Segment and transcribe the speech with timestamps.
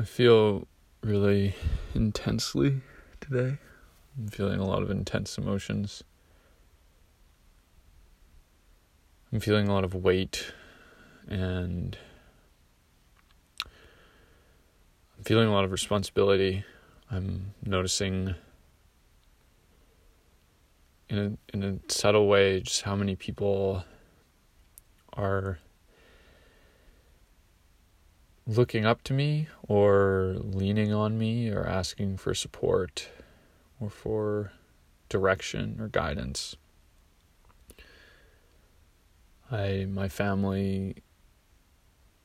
[0.00, 0.66] I feel
[1.02, 1.54] really
[1.94, 2.80] intensely
[3.20, 3.58] today.
[4.16, 6.02] I'm feeling a lot of intense emotions.
[9.30, 10.54] I'm feeling a lot of weight
[11.28, 11.98] and
[15.18, 16.64] I'm feeling a lot of responsibility.
[17.10, 18.36] I'm noticing
[21.10, 23.84] in a in a subtle way just how many people
[25.12, 25.58] are
[28.56, 33.08] looking up to me or leaning on me or asking for support
[33.78, 34.52] or for
[35.08, 36.56] direction or guidance.
[39.50, 40.96] I my family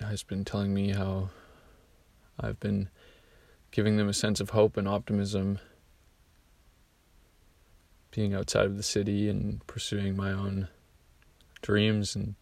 [0.00, 1.30] has been telling me how
[2.38, 2.88] I've been
[3.70, 5.60] giving them a sense of hope and optimism
[8.10, 10.68] being outside of the city and pursuing my own
[11.62, 12.34] dreams and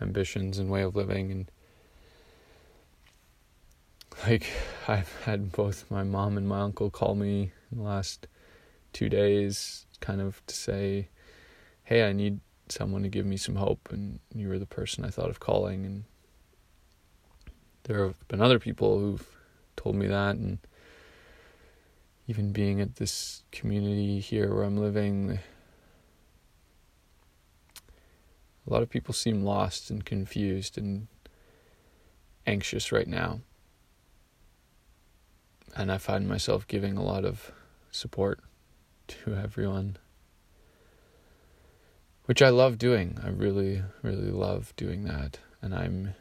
[0.00, 1.50] ambitions and way of living and
[4.24, 4.46] like
[4.86, 8.26] I've had both my mom and my uncle call me in the last
[8.92, 11.08] two days, kind of to say,
[11.84, 15.10] "Hey, I need someone to give me some hope," and you were the person I
[15.10, 15.84] thought of calling.
[15.84, 16.04] And
[17.84, 19.26] there have been other people who've
[19.76, 20.58] told me that, and
[22.28, 25.40] even being at this community here where I'm living,
[28.66, 31.08] a lot of people seem lost and confused and
[32.46, 33.40] anxious right now
[35.74, 37.52] and I find myself giving a lot of
[37.90, 38.40] support
[39.08, 39.96] to everyone,
[42.24, 43.18] which I love doing.
[43.22, 45.38] I really, really love doing that.
[45.60, 46.14] And I'm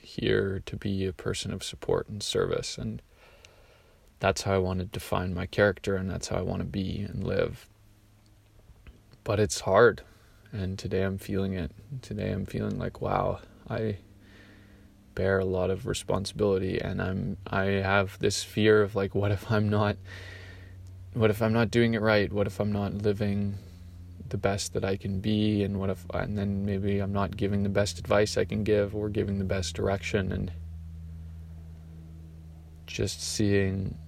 [0.00, 2.76] here to be a person of support and service.
[2.78, 3.02] And
[4.20, 7.00] that's how I want to define my character, and that's how I want to be
[7.08, 7.68] and live.
[9.24, 10.02] But it's hard.
[10.52, 11.72] And today I'm feeling it.
[12.02, 13.98] Today I'm feeling like, wow, I
[15.14, 19.50] bear a lot of responsibility and I'm I have this fear of like what if
[19.50, 19.96] I'm not
[21.14, 22.32] what if I'm not doing it right?
[22.32, 23.58] What if I'm not living
[24.28, 27.62] the best that I can be and what if and then maybe I'm not giving
[27.62, 30.50] the best advice I can give or giving the best direction and
[32.86, 33.98] just seeing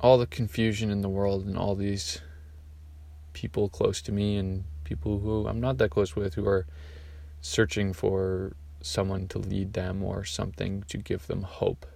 [0.00, 2.20] all the confusion in the world and all these
[3.32, 6.66] people close to me and people who I'm not that close with who are
[7.40, 11.86] searching for someone to lead them or something to give them hope.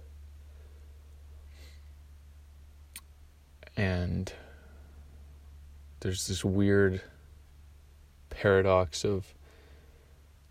[3.75, 4.31] And
[6.01, 7.01] there's this weird
[8.29, 9.33] paradox of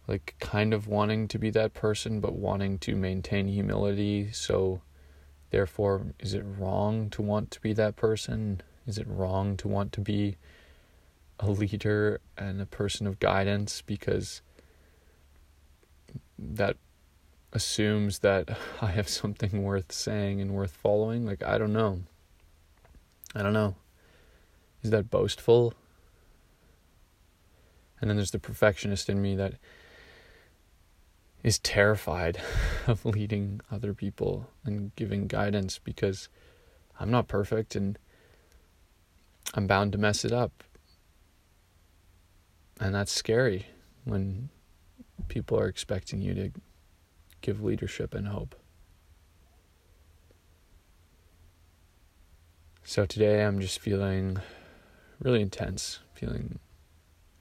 [0.09, 4.31] like kind of wanting to be that person but wanting to maintain humility.
[4.33, 4.81] So
[5.51, 8.63] therefore is it wrong to want to be that person?
[8.87, 10.37] Is it wrong to want to be
[11.39, 13.83] a leader and a person of guidance?
[13.83, 14.43] Because
[16.55, 16.77] that
[17.53, 21.25] assumes that I have something worth saying and worth following.
[21.25, 22.01] Like, I don't know.
[23.35, 23.77] I don't know.
[24.83, 25.75] Is that boastful?
[28.01, 29.55] And then there's the perfectionist in me that
[31.43, 32.41] is terrified
[32.87, 36.29] of leading other people and giving guidance because
[36.99, 37.99] I'm not perfect and
[39.55, 40.65] I'm bound to mess it up.
[42.81, 43.67] And that's scary
[44.05, 44.49] when
[45.29, 46.51] people are expecting you to
[47.41, 48.55] give leadership and hope.
[52.85, 54.39] So today I'm just feeling
[55.21, 56.59] really intense, feeling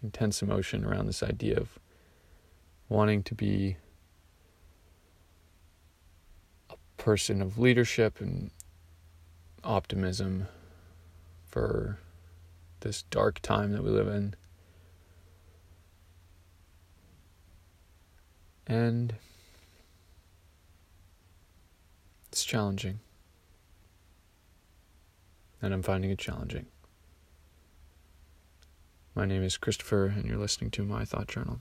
[0.03, 1.79] intense emotion around this idea of
[2.89, 3.77] wanting to be
[6.69, 8.51] a person of leadership and
[9.63, 10.47] optimism
[11.47, 11.99] for
[12.81, 14.35] this dark time that we live in.
[18.71, 19.15] And
[22.31, 23.01] it's challenging.
[25.61, 26.67] And I'm finding it challenging.
[29.13, 31.59] My name is Christopher, and you're listening to my Thought Journal.